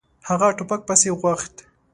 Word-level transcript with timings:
هغه 0.27 0.47
ټوپک 0.57 0.81
پسې 0.87 1.09
غوښت. 1.19 1.53